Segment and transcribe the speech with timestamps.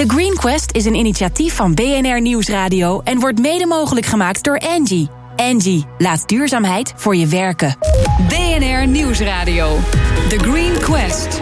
[0.00, 4.58] The Green Quest is een initiatief van BNR Nieuwsradio en wordt mede mogelijk gemaakt door
[4.58, 5.08] Angie.
[5.36, 7.76] Angie, laat duurzaamheid voor je werken.
[8.28, 9.76] BNR Nieuwsradio.
[10.28, 11.40] The Green Quest.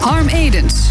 [0.00, 0.90] Harm Edens.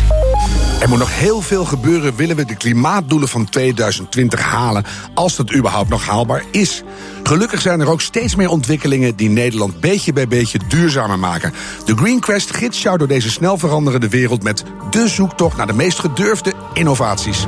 [0.80, 5.54] Er moet nog heel veel gebeuren willen we de klimaatdoelen van 2020 halen, als dat
[5.54, 6.84] überhaupt nog haalbaar is.
[7.24, 11.54] Gelukkig zijn er ook steeds meer ontwikkelingen die Nederland beetje bij beetje duurzamer maken.
[11.86, 15.74] De Green Quest gids jou door deze snel veranderende wereld met de zoektocht naar de
[15.74, 17.46] meest gedurfde innovaties.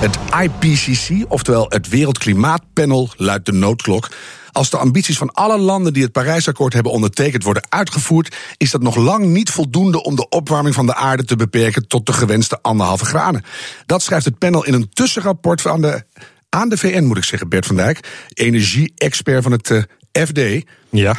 [0.00, 4.08] Het IPCC, oftewel het Wereldklimaatpanel, luidt de noodklok.
[4.52, 8.82] Als de ambities van alle landen die het Parijsakkoord hebben ondertekend worden uitgevoerd, is dat
[8.82, 12.58] nog lang niet voldoende om de opwarming van de aarde te beperken tot de gewenste
[12.62, 13.44] anderhalve graden.
[13.86, 16.04] Dat schrijft het panel in een tussenrapport aan de,
[16.48, 19.82] aan de VN, moet ik zeggen, Bert van Dijk, energie-expert van het uh,
[20.12, 20.64] FD.
[20.90, 21.16] Ja.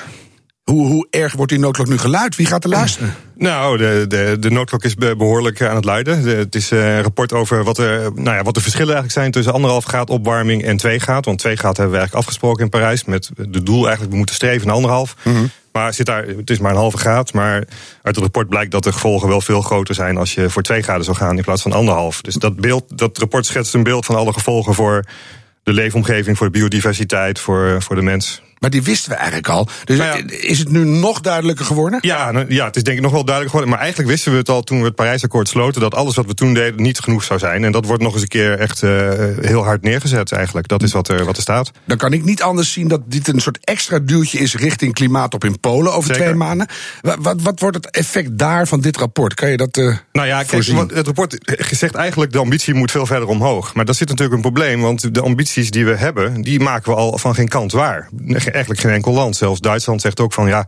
[0.72, 2.36] Hoe, hoe erg wordt die noodklok nu geluid?
[2.36, 3.16] Wie gaat er luisteren?
[3.42, 6.24] Nou, de, de, de noodklok is behoorlijk aan het luiden.
[6.24, 9.32] De, het is een rapport over wat, er, nou ja, wat de verschillen eigenlijk zijn
[9.32, 11.24] tussen anderhalf graad opwarming en 2 graden.
[11.24, 13.04] Want 2 graden hebben we eigenlijk afgesproken in Parijs.
[13.04, 15.16] Met de doel eigenlijk, we moeten streven naar anderhalf.
[15.24, 15.46] Mhm.
[15.72, 17.34] Maar zit daar, het is maar een halve graad.
[17.34, 17.68] Maar uit
[18.02, 21.04] het rapport blijkt dat de gevolgen wel veel groter zijn als je voor 2 graden
[21.04, 22.22] zou gaan in plaats van anderhalf.
[22.22, 25.06] Dus dat, beeld, dat rapport schetst een beeld van alle gevolgen voor
[25.64, 28.42] de leefomgeving, voor de biodiversiteit, voor, voor de mens.
[28.62, 29.68] Maar die wisten we eigenlijk al.
[29.84, 30.18] Dus ja.
[30.28, 32.00] is het nu nog duidelijker geworden?
[32.02, 33.70] Ja, nou, ja, het is denk ik nog wel duidelijk geworden.
[33.70, 35.82] Maar eigenlijk wisten we het al toen we het Parijsakkoord sloten...
[35.82, 37.64] dat alles wat we toen deden niet genoeg zou zijn.
[37.64, 39.10] En dat wordt nog eens een keer echt uh,
[39.42, 40.68] heel hard neergezet eigenlijk.
[40.68, 41.72] Dat is wat er, wat er staat.
[41.86, 44.56] Dan kan ik niet anders zien dat dit een soort extra duwtje is...
[44.56, 46.22] richting klimaatop in Polen over Zeker.
[46.22, 46.68] twee maanden.
[47.02, 49.34] Wat, wat, wat, wordt het effect daar van dit rapport?
[49.34, 51.38] Kan je dat uh, Nou ja, kijk, want het rapport
[51.70, 52.32] zegt eigenlijk...
[52.32, 53.74] de ambitie moet veel verder omhoog.
[53.74, 54.82] Maar dat zit natuurlijk een probleem.
[54.82, 56.42] Want de ambities die we hebben...
[56.42, 58.10] die maken we al van geen kant waar.
[58.52, 59.36] Eigenlijk geen enkel land.
[59.36, 60.68] Zelfs Duitsland zegt ook van ja,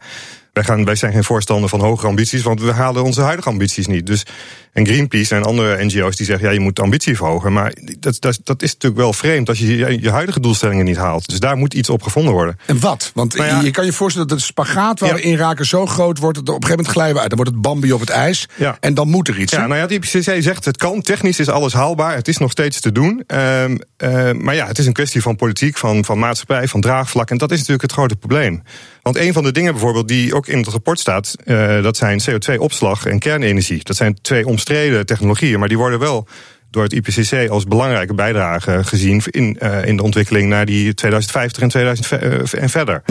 [0.54, 3.88] wij, gaan, wij zijn geen voorstander van hogere ambities, want we halen onze huidige ambities
[3.88, 4.06] niet.
[4.08, 4.26] Dus,
[4.74, 7.54] en Greenpeace en andere NGO's die zeggen ja, je moet de ambitie verhogen.
[7.54, 10.98] Maar dat, dat, dat is natuurlijk wel vreemd als je, je je huidige doelstellingen niet
[10.98, 11.30] haalt.
[11.30, 12.58] Dus daar moet iets op gevonden worden.
[12.66, 13.12] En wat?
[13.14, 13.62] Want Nou ja.
[13.62, 15.16] je kan je voorstellen dat de spagaat waar Ja.
[15.16, 16.38] we in raken zo groot wordt...
[16.38, 17.30] dat op een gegeven moment glijden we uit.
[17.30, 18.78] Dan wordt het Bambi op het ijs Ja.
[18.80, 19.52] en dan moet er iets.
[19.52, 22.52] Ja, nou ja, de IPCC zegt het kan, technisch is alles haalbaar, het is nog
[22.52, 23.24] steeds te doen.
[23.28, 27.30] Ehm, eh, maar ja, het is een kwestie van politiek, van, van maatschappij, van draagvlak.
[27.30, 28.62] En dat is natuurlijk het grote probleem.
[29.04, 32.22] Want een van de dingen bijvoorbeeld die ook in het rapport staat, eh, dat zijn
[32.30, 33.80] CO2-opslag en kernenergie.
[33.84, 36.28] Dat zijn twee omstreden technologieën, maar die worden wel
[36.72, 41.62] door het IPCC als belangrijke bijdrage gezien in, eh, in de ontwikkeling naar die 2050
[41.64, 43.02] en 2000 ve- eh, en verder.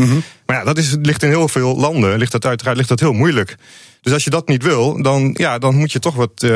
[0.46, 3.12] Maar ja, dat is, ligt in heel veel landen, ligt dat uiteraard ligt dat heel
[3.12, 3.54] moeilijk.
[4.00, 6.46] Dus als je dat niet wil, dan, ja, dan moet je toch wat,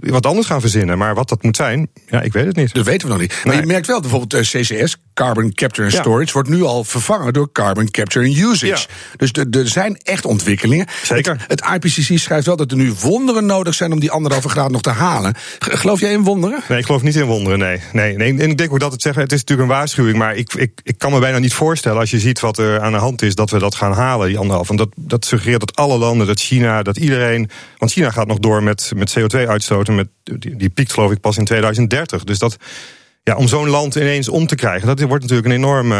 [0.00, 0.98] wat anders gaan verzinnen.
[0.98, 2.74] Maar wat dat moet zijn, ja, ik weet het niet.
[2.74, 3.34] Dat weten we nog niet.
[3.44, 3.60] Maar Nee.
[3.62, 6.00] je merkt wel bijvoorbeeld CCS, Carbon Capture and Ja.
[6.00, 8.66] Storage, wordt nu al vervangen door Carbon Capture and Usage.
[8.66, 8.78] Ja.
[9.16, 10.86] Dus er- zijn echt ontwikkelingen.
[11.02, 11.44] Zeker.
[11.48, 14.70] Het, het IPCC schrijft wel dat er nu wonderen nodig zijn om die anderhalve graad
[14.70, 15.34] nog te halen.
[15.58, 16.60] G- Geloof jij in wonderen?
[16.68, 17.80] Nee, ik geloof niet in wonderen, nee.
[17.92, 18.38] nee, nee.
[18.38, 20.80] En ik denk ook dat het zeggen, het is natuurlijk een waarschuwing, maar ik, ik,
[20.82, 23.34] ik kan me bijna niet voorstellen als je ziet wat er aan de hand is,
[23.34, 24.70] dat we dat gaan halen, die anderhalf.
[24.70, 27.50] En dat, dat suggereert dat alle landen, dat China, dat iedereen.
[27.78, 31.36] Want China gaat nog door met, met CO2-uitstoten, met, die, die piekt geloof ik pas
[31.36, 32.24] in 2030.
[32.24, 32.56] Dus dat.
[33.26, 35.94] Ja, om zo'n land ineens om te krijgen, dat wordt natuurlijk een enorme,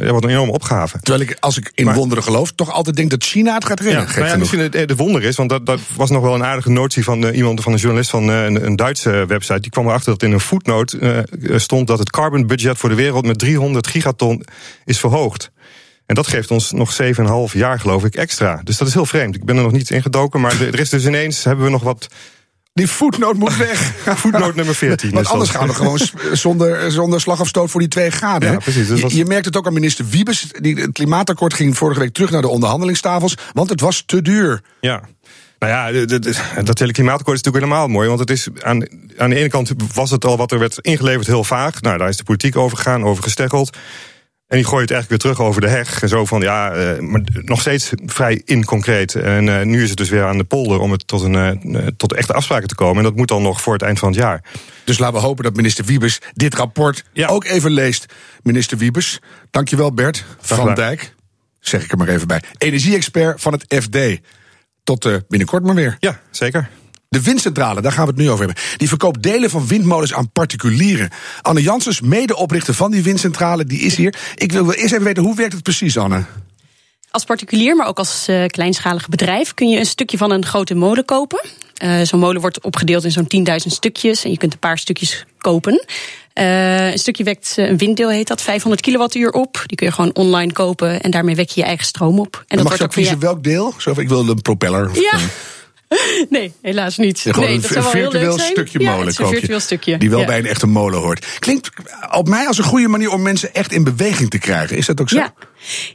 [0.00, 0.98] ja, wordt een enorme opgave.
[1.00, 3.80] Terwijl ik, als ik in Maar- wonderen geloof, toch altijd denk dat China het gaat
[3.80, 4.06] redden.
[4.14, 6.70] Ja, nou misschien het, het wonder is, want dat, dat was nog wel een aardige
[6.70, 9.60] notie van eh, iemand, van een journalist van eh, een, een Duitse website.
[9.60, 12.94] Die kwam erachter dat in een footnote eh, stond dat het carbon budget voor de
[12.94, 14.44] wereld met 300 gigaton
[14.84, 15.50] is verhoogd.
[16.06, 18.60] En dat geeft ons nog 7,5 jaar, geloof ik, extra.
[18.64, 19.34] Dus dat is heel vreemd.
[19.34, 22.08] Ik ben er nog niet ingedoken, maar er is dus ineens, hebben we nog wat.
[22.76, 23.92] Die voetnoot moet weg.
[24.22, 25.10] Voetnoot nummer 14.
[25.10, 28.52] Want anders gaan we gewoon s- zonder, zonder slag of stoot voor die twee graden.
[28.52, 30.46] Ja, precies, dus Je, was- je merkt het ook aan minister Wiebes.
[30.60, 33.34] Die, het klimaatakkoord ging vorige week terug naar de onderhandelingstafels.
[33.52, 34.60] Want het was te duur.
[34.80, 35.02] Ja.
[35.58, 36.06] Nou ja,
[36.62, 38.08] dat hele klimaatakkoord is natuurlijk helemaal mooi.
[38.08, 41.26] Want het is aan, aan de ene kant was het al wat er werd ingeleverd
[41.26, 41.80] heel vaag.
[41.80, 43.76] Nou, daar is de politiek over gegaan, over gesteggeld.
[44.46, 46.02] En die gooit het eigenlijk weer terug over de heg.
[46.02, 49.14] En zo van, ja, eh, maar nog steeds vrij inconcreet.
[49.14, 51.34] En eh, nu is het dus weer aan de polder om het tot, een,
[51.74, 52.96] eh, tot echte afspraken te komen.
[52.96, 54.42] En dat moet dan nog voor het eind van het jaar.
[54.84, 57.26] Dus laten we hopen dat minister Wiebes dit rapport Ja.
[57.28, 58.06] ook even leest.
[58.42, 59.20] Minister Wiebes,
[59.50, 60.74] dankjewel Bert van.
[60.74, 61.14] Dijk.
[61.60, 62.42] Zeg ik er maar even bij.
[62.58, 64.20] Energie-expert van het FD.
[64.84, 65.96] Tot binnenkort maar weer.
[66.00, 66.68] Ja, zeker.
[67.08, 68.62] De windcentrale, daar gaan we het nu over hebben.
[68.76, 71.10] Die verkoopt delen van windmolens aan particulieren.
[71.42, 74.14] Anne Janssens, medeoprichter van die windcentrale, die is hier.
[74.34, 76.24] Ik wil eerst even weten, hoe werkt het precies, Anne?
[77.10, 80.74] Als particulier, maar ook als uh, kleinschalig bedrijf, kun je een stukje van een grote
[80.74, 81.44] molen kopen.
[81.84, 85.24] Uh, Zo'n molen wordt opgedeeld in zo'n 10.000 stukjes en je kunt een paar stukjes
[85.38, 85.84] kopen.
[86.34, 89.62] Uh, een stukje wekt een winddeel, heet dat, 500 kilowattuur op.
[89.66, 92.34] Die kun je gewoon online kopen en daarmee wek je je eigen stroom op.
[92.36, 93.74] En, En dat mag je ook kiezen welk deel?
[93.78, 94.90] Zo, ik wil een propeller.
[94.90, 95.18] Of Ja.
[96.28, 97.20] Nee, helaas niet.
[97.20, 98.50] Gewoon nee, een dat zou wel heel virtueel leuk zijn.
[98.50, 99.98] stukje ja, molen is een virtueel stukje.
[99.98, 100.26] Die wel ja.
[100.26, 101.26] bij een echte molen hoort.
[101.38, 101.70] Klinkt
[102.10, 104.76] op mij als een goede manier om mensen echt in beweging te krijgen.
[104.76, 105.16] Is dat ook zo?
[105.16, 105.34] Ja,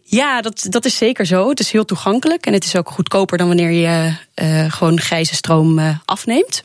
[0.04, 1.50] ja dat, dat is zeker zo.
[1.50, 5.36] Het is heel toegankelijk en het is ook goedkoper dan wanneer je eh, gewoon grijze
[5.36, 6.64] stroom eh, afneemt.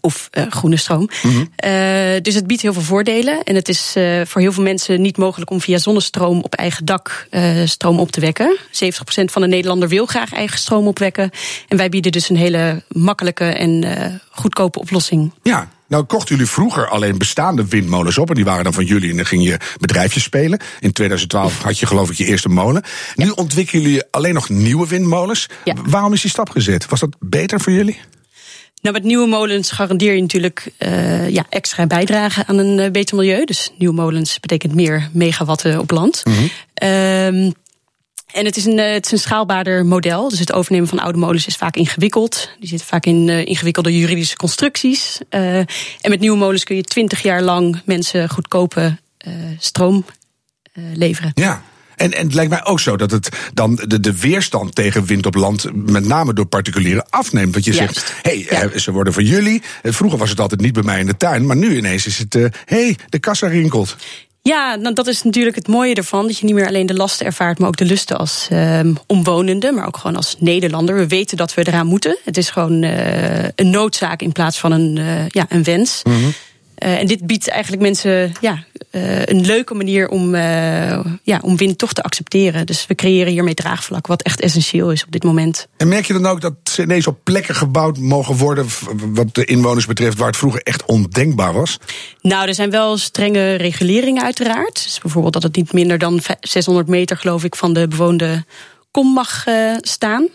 [0.00, 1.08] Of eh, groene stroom.
[1.22, 1.44] Mhm.
[1.56, 3.42] Eh, dus het biedt heel veel voordelen.
[3.42, 6.84] En het is eh, voor heel veel mensen niet mogelijk om via zonnestroom op eigen
[6.84, 7.28] dak
[7.64, 8.56] stroom op te wekken.
[8.70, 11.30] 70% van de Nederlander wil graag eigen stroom opwekken.
[11.68, 15.32] En wij bieden dus een hele makkelijke en goedkope oplossing.
[15.42, 15.68] Ja.
[15.92, 18.28] Nou kochten jullie vroeger alleen bestaande windmolens op.
[18.28, 19.10] En die waren dan van jullie.
[19.10, 20.60] En dan ging je bedrijfjes spelen.
[20.80, 22.82] In 2012 had je geloof ik je eerste molen.
[23.14, 25.48] Nu ontwikkelen jullie alleen nog nieuwe windmolens.
[25.64, 25.74] Ja.
[25.86, 26.86] Waarom is die stap gezet?
[26.86, 28.00] Was dat beter voor jullie?
[28.82, 33.16] Nou, met nieuwe molens garandeer je natuurlijk eh, ja, extra bijdrage aan een eh, beter
[33.16, 33.44] milieu.
[33.44, 36.22] Dus nieuwe molens betekent meer megawatten op land.
[36.74, 37.50] Ehm,
[38.32, 40.28] en het is, een, eh, het is een schaalbaarder model.
[40.28, 42.50] Dus het overnemen van oude molens is vaak ingewikkeld.
[42.58, 45.20] Die zitten vaak in ingewikkelde juridische constructies.
[45.28, 45.66] En
[46.08, 48.96] met nieuwe molens kun je twintig jaar lang mensen goedkope
[49.58, 50.04] stroom
[50.94, 51.30] leveren.
[51.34, 51.62] Ja.
[51.96, 55.26] En, en het lijkt mij ook zo dat het dan de, de weerstand tegen wind
[55.26, 57.52] op land, met name door particulieren, afneemt.
[57.52, 57.94] Want je Juist.
[57.94, 58.68] zegt, hé, hey, Ja.
[58.70, 59.62] eh, ze worden van jullie.
[59.82, 62.18] Eh, Vroeger was het altijd niet bij mij in de tuin, maar nu ineens is
[62.18, 63.96] het, hé, hey, de kassa rinkelt.
[64.44, 66.26] Ja, nou, dat is natuurlijk het mooie ervan.
[66.26, 69.72] Dat je niet meer alleen de lasten ervaart, maar ook de lusten als ehm omwonende,
[69.72, 70.94] maar ook gewoon als Nederlander.
[70.94, 72.16] We weten dat we eraan moeten.
[72.24, 76.02] Het is gewoon eh, een noodzaak in plaats van een, eh, ja, een wens.
[76.74, 81.56] Eh, en dit biedt eigenlijk mensen ja, eh, een leuke manier om, eh, ja, om
[81.56, 82.66] wind toch te accepteren.
[82.66, 85.66] Dus we creëren hiermee draagvlak, wat echt essentieel is op dit moment.
[85.76, 88.66] En merk je dan ook dat ze ineens op plekken gebouwd mogen worden,
[89.12, 91.78] wat de inwoners betreft, waar het vroeger echt ondenkbaar was?
[92.20, 94.82] Nou, er zijn wel strenge reguleringen uiteraard.
[94.84, 98.44] Dus bijvoorbeeld dat het niet minder dan vij- 600 meter, geloof ik, van de bewoonde
[98.90, 100.28] kom mag eh, staan.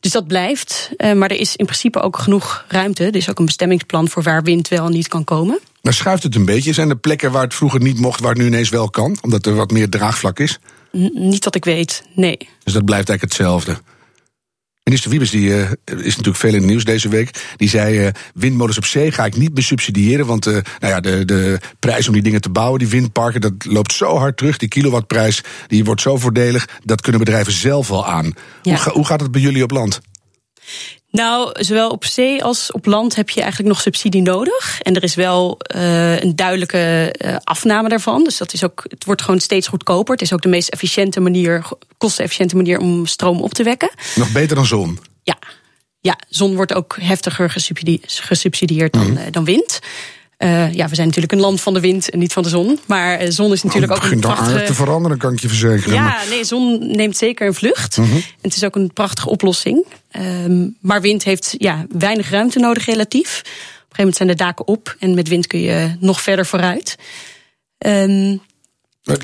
[0.00, 0.90] Dus dat blijft.
[0.96, 3.04] Maar er is in principe ook genoeg ruimte.
[3.04, 5.58] Er is ook een bestemmingsplan voor waar wind wel en niet kan komen.
[5.82, 6.72] Dan schuift het een beetje.
[6.72, 9.18] Zijn er plekken waar het vroeger niet mocht, waar het nu ineens wel kan?
[9.20, 10.58] Omdat er wat meer draagvlak is?
[10.96, 12.36] N- niet dat ik weet, nee.
[12.64, 13.78] Dus dat blijft eigenlijk hetzelfde.
[14.84, 17.54] Minister Wiebes die, eh, is natuurlijk veel in het nieuws deze week.
[17.56, 20.26] Die zei: eh, windmolens op zee ga ik niet meer subsidiëren.
[20.26, 23.52] Want eh, nou ja, de, de prijs om die dingen te bouwen, die windparken, dat
[23.64, 24.56] loopt zo hard terug.
[24.56, 26.68] Die kilowattprijs die wordt zo voordelig.
[26.84, 28.24] Dat kunnen bedrijven zelf wel aan.
[28.62, 28.70] Ja.
[28.72, 30.00] Hoe, ga- hoe gaat het bij jullie op land?
[31.12, 34.80] Nou, zowel op zee als op land heb je eigenlijk nog subsidie nodig.
[34.80, 38.24] En er is wel eh, een duidelijke eh, afname daarvan.
[38.24, 40.12] Dus dat is ook, het wordt gewoon steeds goedkoper.
[40.12, 41.64] Het is ook de meest efficiënte manier,
[41.98, 43.90] kostenefficiënte manier om stroom op te wekken.
[44.14, 44.98] Nog beter dan zon.
[45.22, 45.38] Ja,
[46.00, 49.80] ja zon wordt ook heftiger gesubsidie- gesubsidieerd dan, eh, dan wind.
[50.42, 52.78] Eh, ja, we zijn natuurlijk een land van de wind en niet van de zon.
[52.86, 54.84] Maar eh, zon is natuurlijk het ook een begint al aardig te prachtige...
[54.84, 55.94] veranderen, kan ik je verzekeren.
[55.94, 57.96] Ja, Maar- nee, zon neemt zeker een vlucht.
[57.96, 59.86] En het is ook een prachtige oplossing.
[60.10, 63.38] Ehm, maar wind heeft ja, weinig ruimte nodig relatief.
[63.38, 64.96] Op een gegeven moment zijn de daken op.
[64.98, 66.96] En met wind kun je nog verder vooruit.
[67.78, 68.36] Ehm,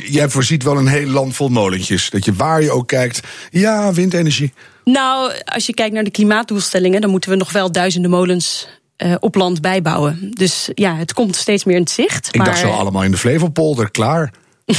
[0.04, 2.10] Jij voorziet wel een heel land vol molentjes.
[2.10, 4.52] Dat je waar je ook kijkt, ja, windenergie.
[4.84, 7.00] nou, als je kijkt naar de klimaatdoelstellingen...
[7.00, 8.68] dan moeten we nog wel duizenden molens
[8.98, 10.30] eh, op land bijbouwen.
[10.30, 12.26] Dus ja, het komt steeds meer in het zicht.
[12.26, 14.32] Ik maar dacht zo allemaal in de Flevopolder, klaar.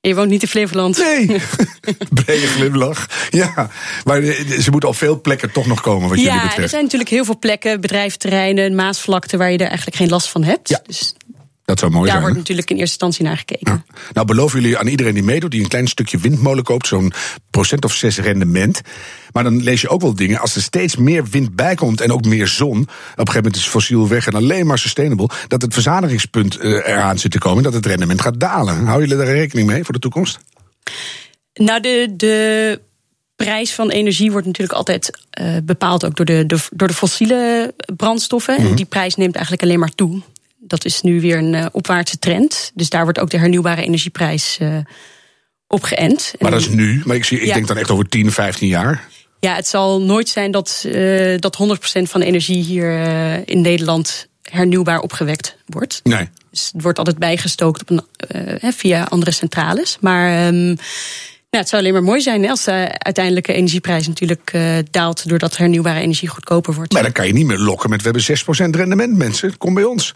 [0.00, 0.98] je woont niet in Flevoland.
[0.98, 1.26] Nee,
[2.24, 3.06] brede glimlach.
[3.30, 3.70] Ja,
[4.04, 6.82] maar eh, ze moeten op veel plekken toch nog komen, wat jullie Ja, er zijn
[6.82, 9.36] natuurlijk heel veel plekken, bedrijfsterreinen, maasvlakte...
[9.36, 10.68] waar je er eigenlijk geen last van hebt.
[10.68, 11.14] Ja, Dus
[11.68, 12.22] Dat zou mooi daar zijn.
[12.22, 13.84] wordt natuurlijk in eerste instantie naar gekeken.
[14.12, 17.12] Nou, beloven jullie aan iedereen die meedoet, die een klein stukje windmolen koopt, zo'n
[17.50, 18.80] procent of zes rendement.
[19.32, 22.12] Maar dan lees je ook wel dingen, als er steeds meer wind bij komt en
[22.12, 25.62] ook meer zon, op een gegeven moment is fossiel weg en alleen maar sustainable, dat
[25.62, 28.84] het verzadigingspunt eh, eraan zit te komen, dat het rendement gaat dalen.
[28.84, 30.38] Houden jullie daar rekening mee voor de toekomst?
[31.54, 32.80] Nou, de, de
[33.36, 37.74] prijs van energie wordt natuurlijk altijd eh, bepaald ook door de, de, door de fossiele
[37.96, 38.56] brandstoffen.
[38.56, 40.22] En die prijs neemt eigenlijk alleen maar toe.
[40.68, 42.70] Dat is nu weer een eh, opwaartse trend.
[42.74, 44.76] Dus daar wordt ook de hernieuwbare energieprijs eh
[45.70, 46.32] op geënt.
[46.38, 47.54] Maar dat is nu, maar ik, zie, ik Ja.
[47.54, 49.08] denk dan echt over 10, 15 jaar.
[49.40, 52.90] Ja, het zal nooit zijn dat, eh dat 100% van de energie hier
[53.48, 56.00] in Nederland hernieuwbaar opgewekt wordt.
[56.04, 56.28] Nee.
[56.50, 59.96] Dus het wordt altijd bijgestookt op een, via andere centrales.
[60.00, 60.76] Maar ehm,
[61.50, 65.28] nou, het zou alleen maar mooi zijn als de uiteindelijke energieprijs natuurlijk eh, daalt.
[65.28, 66.92] doordat hernieuwbare energie goedkoper wordt.
[66.92, 69.58] Maar dan kan je niet meer lokken met we hebben 6% rendement, mensen.
[69.58, 70.14] Kom bij ons.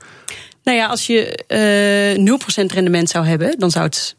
[0.62, 4.16] Nou ja, als je eh 0% rendement zou hebben, dan zou het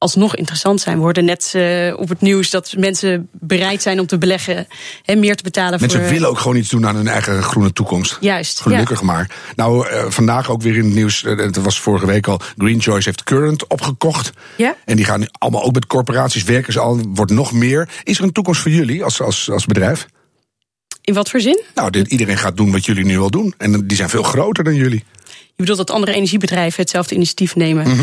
[0.00, 0.96] alsnog interessant zijn.
[0.96, 4.66] We hoorden net eh, op het nieuws dat mensen bereid zijn om te beleggen
[5.04, 6.10] en meer te betalen Mensen voor.
[6.10, 8.16] willen ook gewoon iets doen aan hun eigen groene toekomst.
[8.20, 8.60] Juist.
[8.60, 9.30] Gelukkig maar.
[9.56, 11.24] Nou, eh, vandaag ook weer in het nieuws.
[11.24, 12.40] eh, Het was vorige week al.
[12.56, 14.30] Green Choice heeft Current opgekocht.
[14.56, 14.76] Ja.
[14.84, 16.72] En die gaan nu allemaal ook met corporaties werken.
[16.72, 17.88] Ze al wordt nog meer.
[18.04, 20.06] Is er een toekomst voor jullie als, als, als bedrijf?
[21.02, 21.62] In wat voor zin?
[21.74, 23.54] Nou, dit, iedereen gaat doen wat jullie nu al doen.
[23.58, 25.04] En die zijn veel groter dan jullie.
[25.26, 27.88] Je bedoelt dat andere energiebedrijven hetzelfde initiatief nemen?
[27.88, 28.02] Mhm.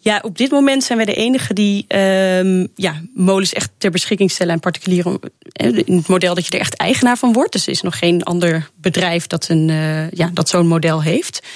[0.00, 4.30] Ja, op dit moment zijn wij de enige die ehm, ja, molens echt ter beschikking
[4.30, 5.18] stellen aan particulieren.
[5.52, 7.52] eh, In het model dat je er echt eigenaar van wordt.
[7.52, 11.46] Dus er is nog geen ander bedrijf dat, een, eh, ja, dat zo'n model heeft.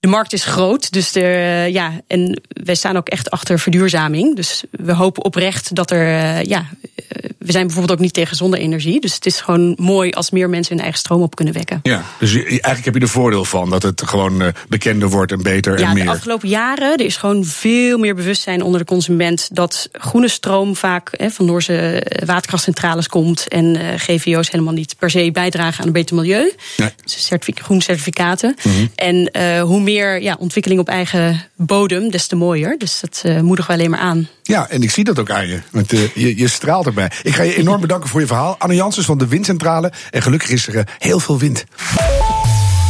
[0.00, 4.36] De markt is groot, dus er, eh, ja, en wij staan ook echt achter verduurzaming.
[4.36, 6.66] Dus we hopen oprecht dat er, eh, ja,
[7.08, 9.00] eh, we zijn bijvoorbeeld ook niet tegen zonne-energie.
[9.00, 11.80] Dus het is gewoon mooi als meer mensen hun eigen stroom op kunnen wekken.
[11.82, 15.74] Ja, dus eigenlijk heb je er voordeel van dat het gewoon bekender wordt en beter
[15.74, 16.04] en Ja, meer.
[16.04, 20.76] de afgelopen jaren er is gewoon veel meer bewustzijn onder de consument dat groene stroom
[20.76, 25.92] vaak hè, van Noorse waterkrachtcentrales komt en GVO's helemaal niet per se bijdragen aan een
[25.92, 26.52] beter milieu.
[26.76, 26.90] Nee.
[27.02, 28.56] Dus certific- groene certificaten.
[28.62, 28.86] Mhm.
[28.94, 29.30] En
[29.60, 32.78] hoe meer ja, ontwikkeling op eigen bodem, des te mooier.
[32.78, 34.28] Dus dat eh, moedigen we alleen maar aan.
[34.42, 35.60] Ja, en ik zie dat ook aan je.
[35.70, 37.10] Want eh, je, je straalt erbij.
[37.22, 38.56] Ik ga je enorm bedanken voor je verhaal.
[38.58, 39.92] Anne Janssens van de Windcentrale.
[40.10, 41.64] En gelukkig is er eh, heel veel wind.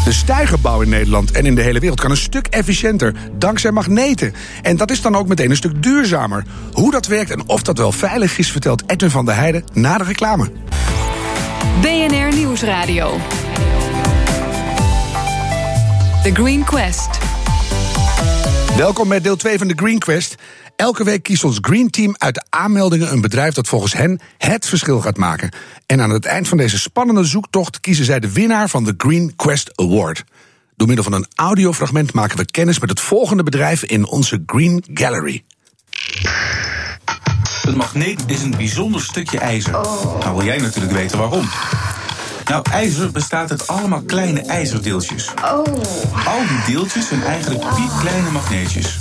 [0.05, 4.35] De stijgerbouw in Nederland en in de hele wereld kan een stuk efficiënter dankzij magneten.
[4.63, 6.45] En dat is dan ook meteen een stuk duurzamer.
[6.73, 9.99] Hoe dat werkt en of dat wel veilig is, vertelt Edwin van der Heijden na
[9.99, 10.51] de reclame.
[11.81, 13.19] BNR Nieuwsradio.
[16.23, 17.19] The Green Quest.
[18.77, 20.35] Welkom bij deel 2 van de Green Quest.
[20.77, 24.67] Elke week kiest ons Green Team uit de aanmeldingen een bedrijf dat volgens hen het
[24.67, 25.51] verschil gaat maken.
[25.87, 29.33] En aan het eind van deze spannende zoektocht kiezen zij de winnaar van de Green
[29.37, 30.25] Quest Award.
[30.77, 34.85] Door middel van een audiofragment maken we kennis met het volgende bedrijf in onze Green
[34.95, 35.45] Gallery.
[37.63, 39.73] Een magneet is een bijzonder stukje ijzer.
[39.73, 41.49] Nou wil jij natuurlijk weten waarom.
[42.51, 45.31] Nou, ijzer bestaat uit allemaal kleine ijzerdeeltjes.
[46.27, 48.99] Al die deeltjes zijn eigenlijk piepkleine magneetjes.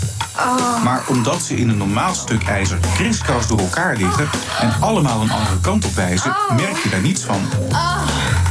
[0.83, 4.29] Maar omdat ze in een normaal stuk ijzer kriskras door elkaar liggen
[4.59, 7.41] en allemaal een andere kant op wijzen, merk je daar niets van.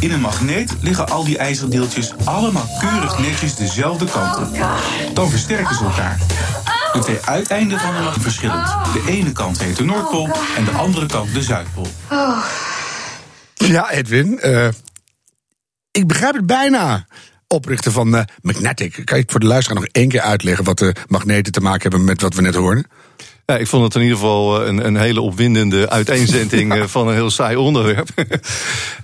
[0.01, 4.57] In een magneet liggen al die ijzerdeeltjes allemaal keurig netjes dezelfde kant op.
[5.15, 6.19] Dan versterken ze elkaar.
[6.93, 8.67] De twee uiteinden van de magneet verschillend.
[8.93, 11.89] De ene kant heet de Noordpool en de andere kant de Zuidpool.
[13.69, 14.69] Ja, Edwin, eh,
[15.99, 17.07] ik begrijp het bijna.
[17.47, 19.03] Oprichter van eh, Magnetic.
[19.05, 22.05] Kan je voor de luisteraar nog één keer uitleggen wat de magneten te maken hebben
[22.05, 22.87] met wat we net hoorden?
[23.47, 27.09] Ja, ik vond het in ieder geval eh, een, een hele opwindende uiteenzetting eh, van
[27.09, 28.09] een heel saai onderwerp.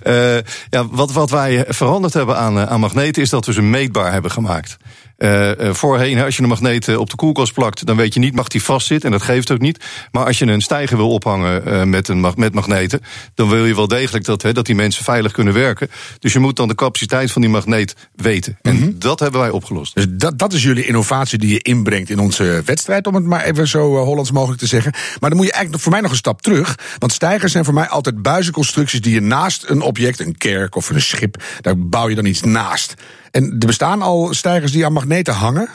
[0.05, 0.37] Eh,
[0.69, 4.11] ja, wat, wat wij veranderd hebben aan, eh, aan magneten is dat we ze meetbaar
[4.11, 4.77] hebben gemaakt.
[5.17, 8.19] Eh, eh, voorheen, als je een magneet eh, op de koelkast plakt, dan weet je
[8.19, 9.11] niet, mag die vastzitten.
[9.11, 9.83] En dat geeft ook niet.
[10.11, 13.01] Maar als je een stijger wil ophangen met, een, mag- met magneten,
[13.33, 15.89] dan wil je wel degelijk dat, hè, dat die mensen veilig kunnen werken.
[16.19, 18.57] Dus je moet dan de capaciteit van die magneet weten.
[18.61, 19.95] En dat hebben wij opgelost.
[19.95, 23.43] Dus dat, dat is jullie innovatie die je inbrengt in onze wedstrijd, om het maar
[23.43, 24.91] even zo Hollands mogelijk te zeggen.
[25.19, 26.77] Maar dan moet je eigenlijk voor mij nog een stap terug.
[26.99, 30.89] Want stijgers zijn voor mij altijd buizenconstructies die je naast een object, een kerk of
[30.89, 32.93] een schip, daar bouw je dan iets naast.
[33.35, 35.69] En er bestaan al stijgers die aan magneten hangen.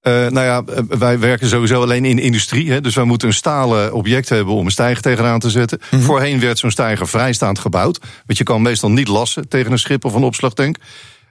[0.00, 2.70] Eh, nou ja, eh, wij werken sowieso alleen in industrie.
[2.70, 5.78] Hè, dus wij moeten een stalen object hebben om een stijger tegenaan te zetten.
[5.90, 7.98] Voorheen werd zo'n stijger vrijstaand gebouwd.
[8.26, 10.76] Want je kan meestal niet lassen tegen een schip of een opslagtank.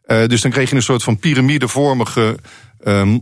[0.04, 2.38] Eh, dus dan kreeg je een soort van piramidevormige,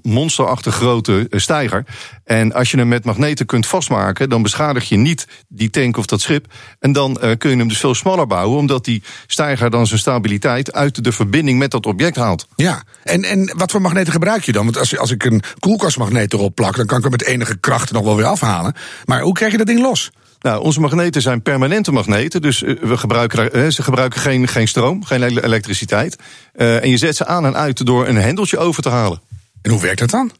[0.01, 1.85] monsterachtig grote eh, stijger.
[2.23, 6.05] En als je hem met magneten kunt vastmaken, dan beschadig je niet die tank of
[6.05, 6.53] dat schip.
[6.79, 9.99] En dan eh, kun je hem dus veel smaller bouwen, omdat die stijger dan zijn
[9.99, 12.47] stabiliteit uit de verbinding met dat object haalt.
[12.55, 14.63] Ja, en, en wat voor magneten gebruik je dan?
[14.63, 17.91] Want als, als ik een koelkastmagneet erop plak, dan kan ik hem met enige kracht
[17.91, 18.73] nog wel weer afhalen.
[19.05, 20.11] Maar hoe krijg je dat ding los?
[20.39, 22.41] Nou, onze magneten zijn permanente magneten.
[22.41, 26.17] Dus eh, we gebruiken, ze gebruiken geen, geen stroom, geen ele- elektriciteit.
[26.53, 29.21] En je zet ze aan en uit door een hendeltje over te halen.
[29.65, 30.31] Rovert het han?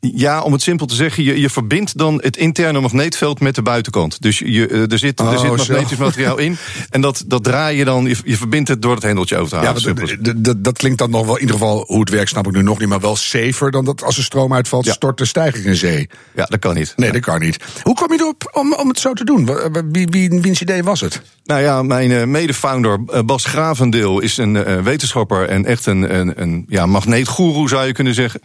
[0.00, 3.62] Ja, om het simpel te zeggen, je, je verbindt dan het interne magneetveld met de
[3.62, 4.22] buitenkant.
[4.22, 5.54] Dus je, eh, er zit, Oh, er zit zo.
[5.56, 6.56] magnetisch materiaal in.
[6.90, 9.54] En dat, dat draai je dan, je, je verbindt het door het hendeltje over te
[9.56, 9.82] Ja, halen.
[9.84, 10.32] want Simpel.
[10.32, 12.46] d- d- d- dat klinkt dan nog wel, in ieder geval hoe het werkt, snap
[12.46, 14.92] ik nu nog niet, maar wel safer dan dat als er stroom uitvalt, Ja.
[14.92, 16.08] stort de stijger in zee.
[16.34, 16.92] Ja, dat kan niet.
[16.96, 17.56] Nee, dat kan niet.
[17.82, 19.50] Hoe kom je erop om, om het zo te doen?
[19.92, 21.22] Wie, wie, wiens idee was het?
[21.44, 26.32] Nou ja, mijn eh, mede-founder eh, Bas Gravendeel is een wetenschapper en echt een, een,
[26.42, 28.40] een ja, magneetgoeroe zou je kunnen zeggen.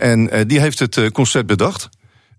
[0.00, 1.88] En die heeft het eh, concept bedacht.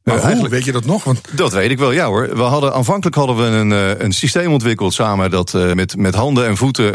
[0.03, 1.03] Maar Eh, eigenlijk- Weet je dat nog?
[1.03, 2.29] Want Dat weet ik wel, ja hoor.
[2.35, 6.45] We hadden, aanvankelijk hadden we een, eh, een systeem ontwikkeld samen dat met, met handen
[6.47, 6.91] en voeten,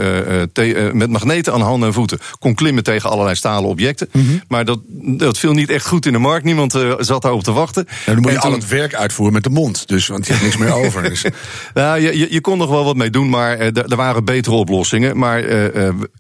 [0.53, 4.09] te- eh, met magneten aan handen en voeten, kon klimmen tegen allerlei stalen objecten.
[4.13, 4.25] Mhm.
[4.49, 4.79] Maar dat,
[5.19, 6.45] dat viel niet echt goed in de markt.
[6.45, 7.85] Niemand zat daarop te wachten.
[7.85, 10.27] nou, dan moet je En al toen- het werk uitvoeren met de mond, dus, want
[10.27, 11.03] je hebt niks meer over.
[11.03, 11.25] Dus.
[11.75, 15.19] Nou, je, je, je kon nog wel wat mee doen, maar er waren betere oplossingen.
[15.19, 15.43] Maar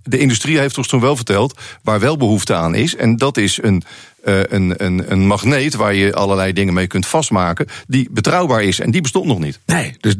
[0.02, 2.96] de industrie heeft ons toen wel verteld waar wel behoefte aan is.
[2.96, 3.82] En dat is een,
[4.22, 8.80] eh, een, een, een magneet waar je allerlei dingen mee kunt vastmaken, die betrouwbaar is.
[8.80, 9.60] En die bestond nog niet.
[9.66, 10.14] Nee, dus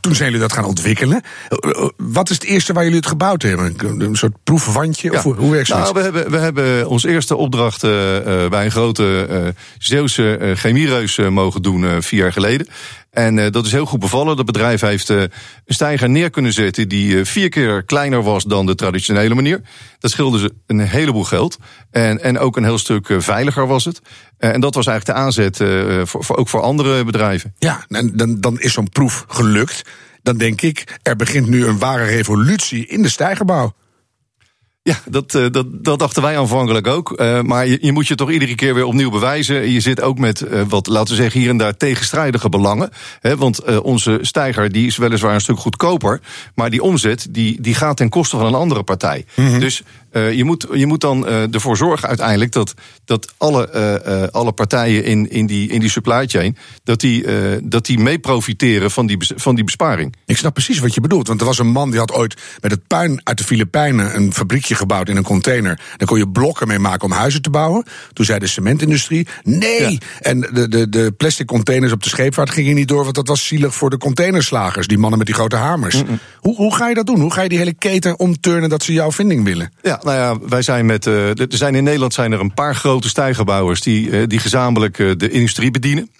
[0.00, 1.22] toen zijn jullie dat gaan ontwikkelen.
[1.50, 3.74] Uh, Wat is het eerste waar jullie het gebouwd hebben?
[3.98, 5.12] Een soort proefwandje?
[5.12, 5.92] Of hoe, hoe werkt zoiets?
[5.92, 7.90] Nou, we hebben, we hebben onze eerste opdracht uh,
[8.48, 12.68] bij een grote uh, Zeeuwse chemiereus mogen doen vier jaar geleden.
[13.14, 14.36] En uh, dat is heel goed bevallen.
[14.36, 15.30] Dat bedrijf heeft uh, een
[15.66, 19.60] stijger neer kunnen zetten die uh, vier keer kleiner was dan de traditionele manier.
[19.98, 21.58] Dat scheelde ze een heleboel geld.
[21.90, 24.00] En, en ook een heel stuk veiliger was het.
[24.38, 25.56] en dat was eigenlijk de aanzet
[26.08, 27.54] voor, voor, ook voor andere bedrijven.
[27.58, 29.82] Ja, en dan, dan is zo'n proef gelukt.
[30.22, 33.74] Dan denk ik, er begint nu een ware revolutie in de stijgerbouw.
[34.86, 37.20] Ja, dat, uh, dat, dat dachten wij aanvankelijk ook.
[37.20, 39.70] Uh, maar je, je, moet je toch iedere keer weer opnieuw bewijzen.
[39.70, 42.90] Je zit ook met uh, wat, laten we zeggen, hier en daar tegenstrijdige belangen.
[43.20, 46.20] Hè, want onze stijger die is weliswaar een stuk goedkoper.
[46.54, 49.24] Maar die omzet die, die gaat ten koste van een andere partij.
[49.34, 49.60] Mm -hmm.
[49.60, 49.82] Dus
[50.14, 55.46] je, moet, je moet dan ervoor zorgen uiteindelijk dat, dat alle, alle partijen in, in,
[55.46, 56.56] die, in die supply chain.
[56.84, 57.24] dat die,
[57.62, 60.14] dat die mee profiteren van die, van die besparing.
[60.26, 61.26] Ik snap precies wat je bedoelt.
[61.26, 64.32] Want er was een man die had ooit met het puin uit de Filipijnen een
[64.32, 65.80] fabriekje gebouwd in een container.
[65.96, 67.84] Daar kon je blokken mee maken om huizen te bouwen.
[68.12, 69.90] Toen zei de cementindustrie: nee.
[69.90, 69.98] Ja.
[70.20, 73.46] En de, de, de plastic containers op de scheepvaart gingen niet door, want dat was
[73.46, 76.02] zielig voor de containerslagers, die mannen met die grote hamers.
[76.02, 76.18] Mm -mm.
[76.38, 77.20] Hoe, hoe ga je dat doen?
[77.20, 79.72] Hoe ga je die hele keten omturnen dat ze jouw vinding willen?
[79.82, 81.06] Ja, nou ja, wij zijn met.
[81.06, 84.98] Uh, er zijn in Nederland zijn er een paar grote stijgerbouwers die, uh, die gezamenlijk
[84.98, 86.10] uh, de industrie bedienen.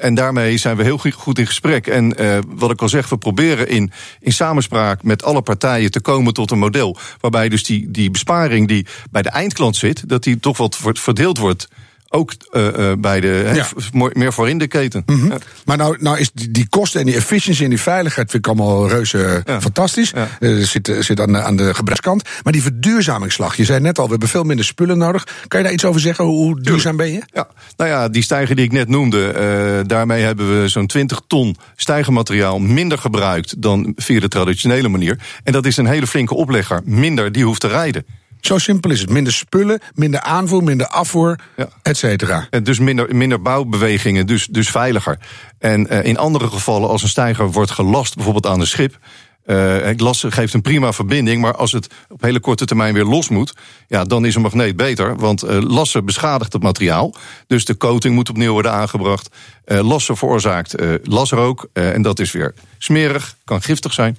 [0.00, 1.86] En daarmee zijn we heel goed in gesprek.
[1.86, 6.32] En wat ik al zeg, we proberen in, in samenspraak met alle partijen te komen
[6.32, 6.96] tot een model.
[7.20, 11.38] Waarbij dus die, die besparing die bij de eindklant zit, dat die toch wat verdeeld
[11.38, 11.68] wordt
[12.08, 13.66] ook uh, bij de ja.
[13.92, 15.02] he, meer voor in de keten.
[15.06, 15.30] Mm -hmm.
[15.30, 15.38] ja.
[15.64, 18.52] Maar nou, nou is die, die, kosten en die efficiëntie en die veiligheid vind ik
[18.52, 19.60] allemaal reuze ja.
[19.60, 20.12] fantastisch.
[20.40, 22.22] Uh, zit, zit aan de, aan de gebruikskant.
[22.42, 25.26] Maar die verduurzamingsslag, je zei net al, we hebben veel minder spullen nodig.
[25.48, 26.24] Kan je daar iets over zeggen?
[26.24, 27.22] Hoe duurzaam ben je?
[27.32, 31.56] Ja, nou ja, die stijger die ik net noemde, daarmee hebben we zo'n 20 ton
[31.76, 35.18] stijgermateriaal minder gebruikt dan via de traditionele manier.
[35.44, 36.80] En dat is een hele flinke oplegger.
[36.84, 38.04] Minder die hoeft te rijden.
[38.46, 39.10] Zo simpel is het.
[39.10, 41.68] Minder spullen, minder aanvoer, minder afvoer, ja.
[41.82, 42.46] et cetera.
[42.50, 45.18] En dus minder, minder bouwbewegingen, dus, dus veiliger.
[45.58, 48.98] En uh, in andere gevallen, als een stijger wordt gelast, bijvoorbeeld aan een schip.
[49.46, 53.28] Uh, lassen geeft een prima verbinding, maar als het op hele korte termijn weer los
[53.28, 53.54] moet,
[53.88, 55.16] ja, dan is een magneet beter.
[55.16, 57.14] Want uh, lassen beschadigt het materiaal.
[57.46, 59.28] Dus de coating moet opnieuw worden aangebracht.
[59.66, 61.68] Uh, lassen veroorzaakt lasrook.
[61.72, 64.18] en dat is weer smerig, kan giftig zijn.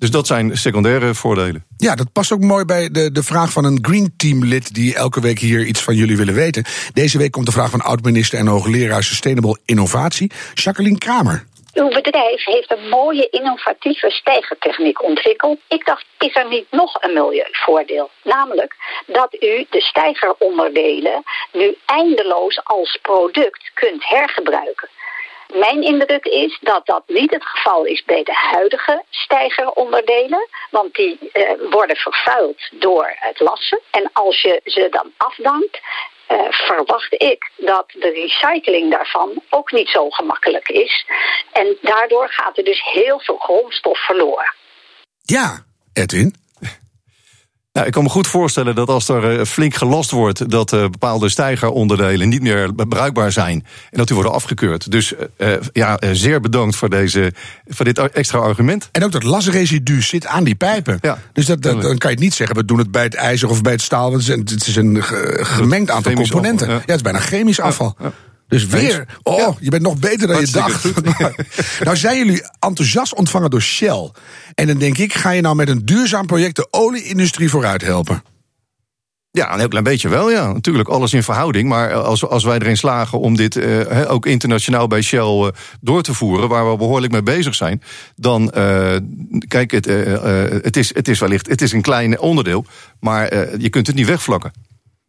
[0.00, 1.64] Dus dat zijn secundaire voordelen.
[1.76, 4.94] Ja, dat past ook mooi bij de, de vraag van een Green Team lid die
[4.94, 6.64] elke week hier iets van jullie willen weten.
[6.92, 11.44] Deze week komt de vraag van oud-minister en hoogleraar Sustainable Innovatie, Jacqueline Kramer.
[11.74, 15.58] Uw bedrijf heeft een mooie innovatieve stijgertechniek ontwikkeld.
[15.68, 18.10] Ik dacht, is er niet nog een milieuvoordeel?
[18.22, 18.74] Namelijk
[19.06, 24.88] dat u de stijgeronderdelen nu eindeloos als product kunt hergebruiken.
[25.52, 30.48] Mijn indruk is dat dat niet het geval is bij de huidige stijgeronderdelen.
[30.70, 33.80] Want die uh, worden vervuild door het lassen.
[33.90, 35.80] En als je ze dan afdankt,
[36.28, 41.06] uh, verwacht ik dat de recycling daarvan ook niet zo gemakkelijk is.
[41.52, 44.54] En daardoor gaat er dus heel veel grondstof verloren.
[45.22, 46.34] Ja, Edwin.
[47.72, 51.28] Nou, ik kan me goed voorstellen dat als er flink gelast wordt, dat uh, bepaalde
[51.28, 54.90] stijgeronderdelen niet meer bruikbaar zijn en dat die worden afgekeurd.
[54.90, 57.32] Dus uh, ja, zeer bedankt voor, deze,
[57.66, 58.88] voor dit extra argument.
[58.92, 60.98] En ook dat lasresidu zit aan die pijpen.
[61.00, 63.48] Ja, dus dat, dat, dan kan je niet zeggen, we doen het bij het ijzer
[63.48, 64.12] of bij het staal.
[64.12, 66.66] Het is een, het is een gemengd aantal componenten.
[66.66, 66.74] Afval, ja.
[66.74, 66.80] ja.
[66.86, 67.96] het is bijna chemisch afval.
[67.98, 68.12] Ja,
[68.50, 69.54] dus weer, oh, ja.
[69.60, 70.84] je bent nog beter dan je dacht.
[71.84, 74.10] nou zijn jullie enthousiast ontvangen door Shell.
[74.54, 78.22] En dan denk ik, ga je nou met een duurzaam project de olieindustrie vooruit helpen?
[79.30, 80.52] Ja, een heel klein beetje wel, ja.
[80.52, 81.68] Natuurlijk, alles in verhouding.
[81.68, 85.48] Maar als, als wij erin slagen om dit uh, ook internationaal bij Shell uh,
[85.80, 87.82] door te voeren, waar we behoorlijk mee bezig zijn,
[88.16, 88.50] dan,
[89.48, 89.84] kijk, het,
[90.64, 92.64] het, is, het is wellicht het is een klein onderdeel,
[93.00, 94.52] maar je kunt het niet wegvlakken.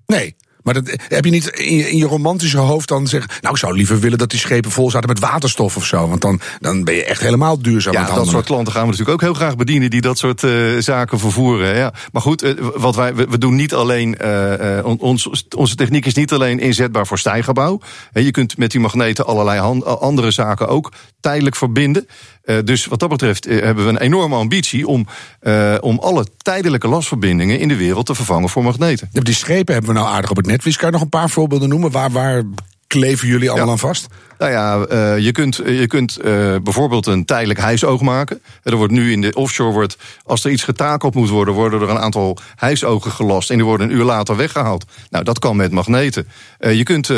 [0.06, 0.36] Nee.
[0.64, 3.32] Maar dat, heb je niet in je, in je, romantische hoofd dan zeggen...
[3.42, 6.08] nou, ik zou liever willen dat die schepen vol zaten met waterstof of zo.
[6.08, 9.16] Want dan, dan ben je echt helemaal duurzaam ja, dat soort klanten gaan we natuurlijk
[9.16, 9.90] ook heel graag bedienen...
[9.90, 11.76] die dat soort uh, zaken vervoeren.
[11.76, 11.94] Ja.
[12.12, 14.18] Maar goed, uh, wat wij, we, we, doen niet alleen...
[14.22, 17.80] Uh, ons, onze techniek is niet alleen inzetbaar voor stijgerbouw.
[18.14, 22.08] Je kunt met die magneten allerlei hand, andere zaken ook tijdelijk verbinden.
[22.46, 25.08] Uh, dus wat dat betreft uh, hebben we een enorme ambitie om,
[25.42, 29.10] uh, om alle tijdelijke lasverbindingen in de wereld te vervangen voor magneten.
[29.12, 30.78] Die schepen hebben we nou aardig op het netvlies.
[30.78, 31.92] Kan je nog een paar voorbeelden noemen?
[31.92, 32.44] Waar, waar
[32.88, 34.08] kleven jullie allemaal aan vast?
[34.38, 38.42] Nou ja, uh, je kunt, je kunt uh, bijvoorbeeld een tijdelijk hijsoog maken.
[38.64, 41.90] Er wordt nu in de offshore, wordt, als er iets getakeld moet worden, worden er
[41.90, 43.50] een aantal hijsogen gelast.
[43.50, 44.86] En die worden een uur later weggehaald.
[45.10, 46.28] Nou, dat kan met magneten.
[46.60, 47.10] Uh, je kunt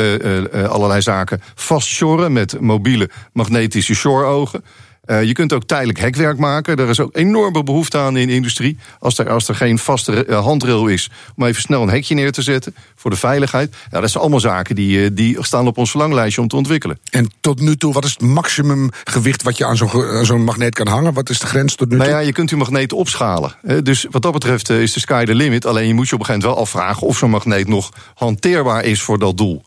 [0.68, 4.64] allerlei zaken vastshoren met mobiele magnetische shoreogen.
[5.06, 6.76] Uh, je kunt ook tijdelijk hekwerk maken.
[6.76, 8.78] Er is ook enorme behoefte aan in de industrie.
[8.98, 12.32] Als er, als er geen vaste uh, handrail is om even snel een hekje neer
[12.32, 13.76] te zetten voor de veiligheid.
[13.90, 16.98] Ja, dat zijn allemaal zaken die, uh, die staan op ons verlanglijstje om te ontwikkelen.
[17.10, 20.88] En tot nu toe, wat is het maximumgewicht wat je aan zo'n zo magneet kan
[20.88, 21.12] hangen?
[21.12, 22.06] Wat is de grens tot nu toe?
[22.06, 23.54] Nou ja, je kunt die magneet opschalen.
[23.82, 25.66] Dus wat dat betreft is de sky the limit.
[25.66, 28.84] Alleen je moet je op een gegeven moment wel afvragen of zo'n magneet nog hanteerbaar
[28.84, 29.62] is voor dat doel.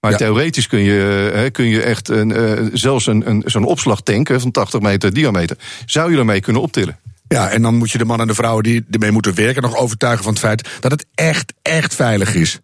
[0.00, 0.16] Maar ja.
[0.16, 4.80] theoretisch kun je, kun je echt een, uh, zelfs een, een, zo'n opslagtank van 80
[4.80, 5.56] meter diameter,
[5.86, 6.98] zou je daarmee kunnen optillen.
[7.28, 9.76] Ja, en dan moet je de mannen en de vrouwen die ermee moeten werken nog
[9.76, 12.60] overtuigen van het feit dat het echt, echt veilig is.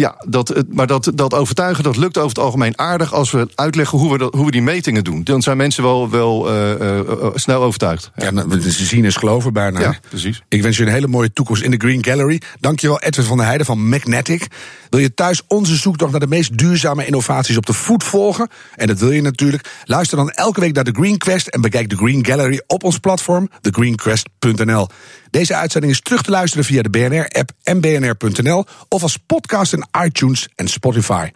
[0.00, 3.98] Ja, dat, maar dat, dat overtuigen dat lukt over het algemeen aardig als we uitleggen
[3.98, 5.24] hoe we, dat, hoe we die metingen doen.
[5.24, 8.10] Dan zijn mensen wel, wel uh, uh, snel overtuigd.
[8.16, 8.30] Ja,
[8.60, 9.80] ze zien is geloven bijna.
[9.80, 10.42] Ja, precies.
[10.48, 12.40] Ik wens je een hele mooie toekomst in de Green Gallery.
[12.60, 14.46] Dankjewel Edwin van der Heijden van Magnetic.
[14.90, 18.48] Wil je thuis onze zoektocht naar de meest duurzame innovaties op de voet volgen?
[18.74, 19.68] En dat wil je natuurlijk.
[19.84, 22.98] Luister dan elke week naar de Green Quest en bekijk de Green Gallery op ons
[22.98, 24.88] platform, thegreenquest.nl.
[25.30, 29.86] Deze uitzending is terug te luisteren via de BNR-app en bnr.nl of als podcast in
[30.04, 31.30] iTunes en Spotify.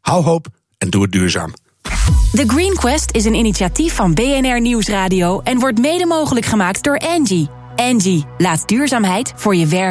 [0.00, 0.46] Hou hoop
[0.78, 1.52] en doe het duurzaam.
[2.32, 6.98] The Green Quest is een initiatief van BNR Nieuwsradio en wordt mede mogelijk gemaakt door
[6.98, 7.48] Angie.
[7.76, 9.90] Angie, laat duurzaamheid voor je werk.